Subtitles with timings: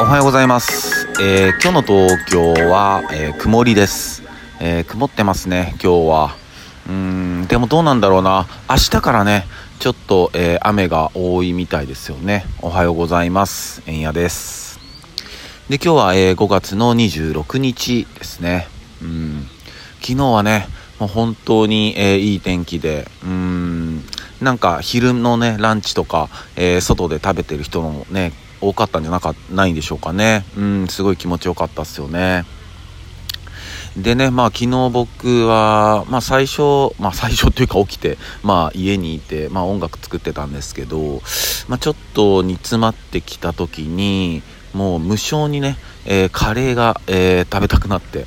[0.00, 4.22] おはようございます、えー今日の東京は、えー曇りです、
[4.60, 6.36] えー曇ってますね今日は。
[6.88, 8.46] うんでもどうなんだろうな。
[8.68, 9.44] 明日からね
[9.78, 12.44] ちょっと、えー雨が多いみたいですよね。
[12.62, 13.82] おはようございます。
[13.86, 14.80] えんやです。
[15.68, 18.68] で今日は、えー5月の26日ですね。
[19.02, 19.46] うん。
[20.00, 20.66] 昨日はね
[20.98, 23.06] もう本当に、えーいい天気で。
[23.22, 24.02] うーん。
[24.40, 30.44] なんか昼のねランチとか、えー外で食べてる人もね多かったんじゃなかないんでしょうかね。
[30.56, 32.44] うんすごい気持ちよかったっすよね。
[33.96, 41.20] でねまあ昨日僕はまあ最初まあ最初っていうか起きてまあ家にいてまあ音楽作ってたんですけど
[41.66, 48.26] まあちょっと煮詰まってきた時にもう無性にね、えーカレーが、えー食べたくなって。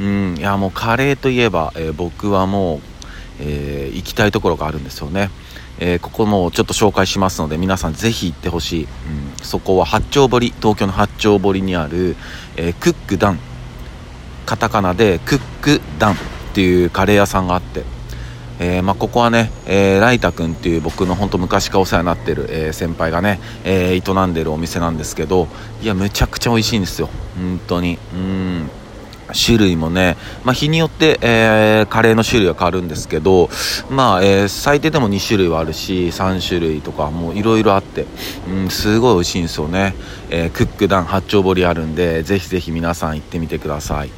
[0.00, 2.80] うんいやもうカレーといえば、えー僕はもう、
[3.40, 5.30] え行きたいところがあるんですよね。
[5.84, 8.88] えーここもちょっと紹介しますので皆さんぜひ行ってほしい、うん、
[9.42, 12.14] そこは八丁堀東京の八丁堀にある、
[12.56, 13.38] えークックダン
[14.46, 16.16] カタカナでクックダンっ
[16.54, 17.82] ていうカレー屋さんがあって、
[18.60, 25.48] えーまあ、ここはね、えーライタ君っていう僕の本当昔からお世話になってる、えー先輩がね、えー営んでるお店なんですけど
[25.82, 27.08] いやめちゃくちゃ美味しいんですよ。
[27.36, 27.98] 本当に。
[28.14, 28.70] うん。
[29.32, 33.48] 種類もね、まあ、日によって、えーカレーの種類は変わるんですけど、
[33.90, 38.06] まあえー最低でも2種類はあるし3種類とかもういろいろあって、
[38.48, 39.94] うん、すごい美味しいんですよね、
[40.30, 44.10] えークックダン八丁堀あるんでぜひぜひ皆さん行ってみてください。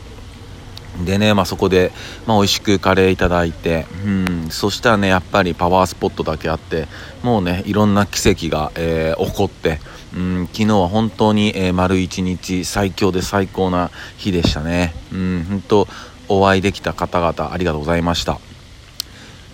[1.04, 1.90] でね、まあ、そこで、
[2.26, 6.86] まあ、美味しくカレーいただいて、うん、そしたらねやっぱりパワースポットだけあって
[7.22, 9.80] もうねいろんな奇跡が、え起こって、
[10.14, 15.88] うん、昨日は本当に、えー丸一日最強で最高な日でしたね、うん、本当
[16.28, 18.38] お会いできた方々ありがとうございました。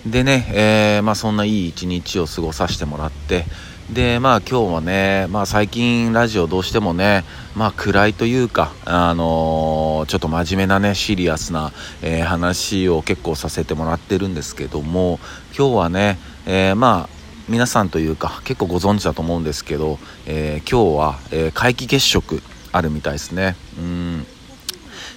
[0.07, 3.45] でね、えーまあ、そんないい一日を過ごさせてもらって
[3.93, 7.25] でまあ今日はね、まあ、最近ラジオどうしてもね、
[7.55, 15.19] まあ、暗いというか、あのーちょっと真面目なねシリアスな、えー話を結構させてもらってるんですけども
[15.57, 17.20] 今日はね、えーまあ
[17.51, 22.41] 皆さんというか結構ご存知だと思うんですけど、えー今日は、えー皆既月食
[22.71, 23.57] あるみたいですね。
[23.77, 24.27] うん。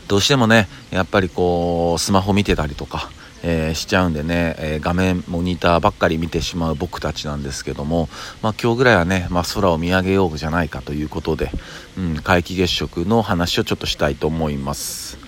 [0.07, 3.11] どうしてもねやっぱりこうスマホ見てたりとか、
[3.43, 8.09] えーしちゃうんでね、え画面モニターばっかり見てしまう僕たちなんですけども、
[8.41, 11.51] まあ、今日ぐらいはね、まあ、空を見上げようじゃないかということで、
[11.99, 15.19] うん、皆既月食の話をちょっとしたいと思います。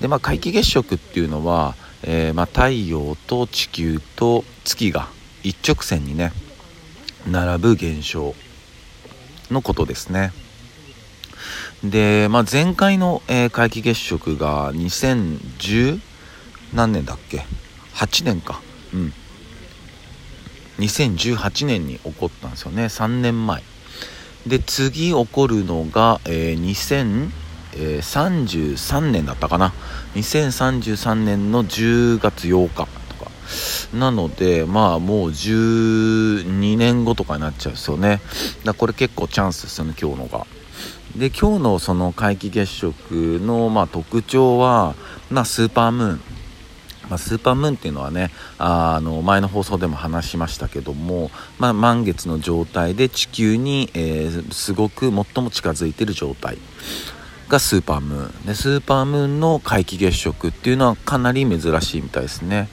[0.00, 5.10] でまあ皆既月食っていうのは、えーまあ、太陽と地球と月が
[5.42, 6.32] 一直線にね
[7.26, 8.34] 並ぶ現象
[9.50, 10.32] のことですね。
[11.84, 16.00] で、まあ、前回の、えー皆既月食が2010
[16.74, 17.44] 何年だっけ
[17.94, 18.60] ？8年か。
[18.92, 19.12] うん。
[20.78, 22.84] 2018年に起こったんですよね。
[22.84, 23.62] 3年前
[24.46, 27.20] で次起こるのが、えー
[27.72, 29.72] 2033年だったかな。
[30.14, 32.88] 2033年の10月8日
[33.94, 38.20] なのでまあもう12年後とかになっちゃうんですよね。
[38.64, 40.46] だこれ結構チャンスですよね今日のが。
[41.16, 44.94] で今日のその皆既月食のまあ特徴は、
[45.30, 46.20] まあ、スーパームーン。
[47.08, 56.58] まあ、スーパームーンっていうのはねあの前の放送でも話しましたけども、まあ、満月の状態で地球に、えーすごく最も近づいてる状態
[57.48, 58.46] がスーパームーン。
[58.46, 62.68] でスーパームーンの皆既月食っていうのはかなり珍しいみたいですね。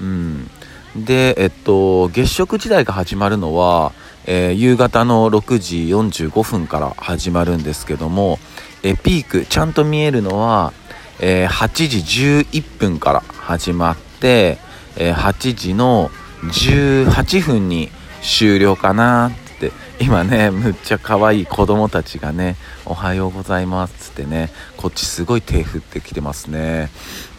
[0.00, 0.50] うん。
[0.96, 3.92] でえっと月食時代が始まるのは、
[4.26, 8.38] えー夕方の6時45分から始まるんですけども、
[8.82, 10.72] えーピークちゃんと見えるのは
[11.20, 14.58] えー8時11分から始まって、
[14.96, 16.10] えー8時の
[16.42, 17.90] 18分に
[18.22, 19.32] 終了かなっ
[19.70, 26.90] て今ねむっちゃ可愛い子供たちがね「おはようございます」つってねこっちすごい手振ってきてますね、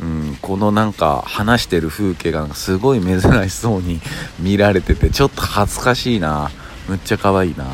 [0.02, 4.02] うん、このなんか話してる風景がすごい珍しそうに
[4.40, 6.52] 見られててちょっと恥ずかしいな。
[6.88, 7.66] むっちゃ可愛いな。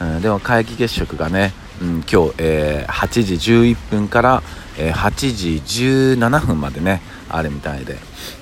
[0.00, 1.52] うん、でも皆既月食がね、
[1.82, 4.42] うん、今日、えー8時11分から、
[4.78, 5.82] えー8時
[6.16, 7.96] 17分までねあるみたいで。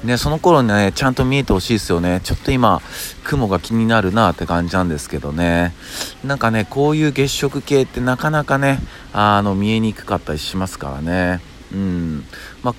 [0.04, 2.20] でその頃にねちゃんと見えてほしいですよね。
[2.22, 2.82] ちょっと今
[3.24, 5.74] 雲が気になるなって感じなんですけどね。
[6.22, 8.78] なんかねこういう月食系ってなかなかね
[9.12, 11.40] あの見えにくかったりしますからね。
[11.72, 12.24] うん。
[12.62, 12.74] まあ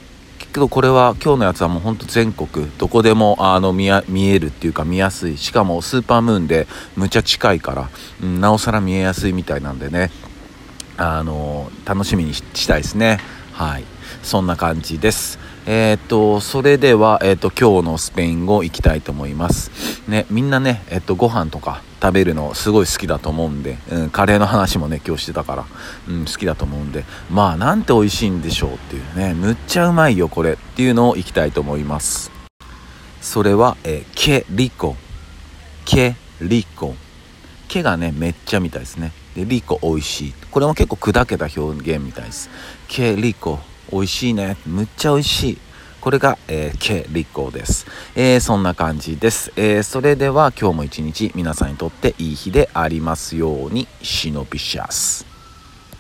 [0.54, 5.38] けどこれは今日のやつはもうほんと全国どこでもあの見や見えるっていうか見やすい。
[5.38, 7.90] しかもスーパームーンでむちゃ近いから、
[8.22, 10.12] うん、なおさら見えやすいみたいなんでね。
[10.98, 13.20] あの楽しみにしたいですね
[13.54, 13.84] はい
[14.24, 19.72] そんな感じです、えー、っと、それでは、えー、っと、今日のスペイン語いきたいと思います。
[20.08, 25.66] ね、みんなね、えっと、ご飯とか食べるのすごい好きだと思うんで、うん、カレーの話もね、今日してたから、
[26.10, 32.32] うん、好きだと思うんで、まあ、なんて美味しいんでしょうっていうね、むっちゃうまいよ、これっていうのをいきたいと思います。
[33.22, 34.96] それは、えー、ケリコ。
[35.86, 36.96] ケリコ。
[37.68, 39.12] ケがね、めっちゃみたいですね。
[39.36, 40.34] で、リコ美味しい。
[40.52, 42.50] これも結構砕けた表現みたいです。
[42.88, 43.60] ケリコ。
[43.92, 44.58] 美味しいね。
[44.66, 45.58] むっちゃ美味しい。
[46.02, 47.86] これが、えー、ケリコです。
[48.16, 49.54] えー、そんな感じです。
[49.56, 55.31] えー、それでは今日も一日皆さんにとっていい日でありますように、シノピシャス。